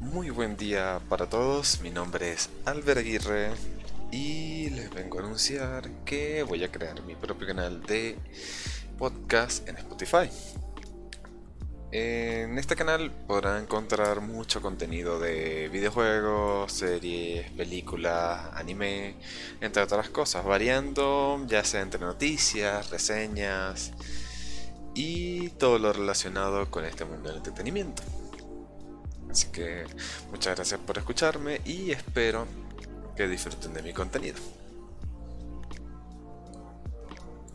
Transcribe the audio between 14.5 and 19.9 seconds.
contenido de videojuegos, series, películas, anime, entre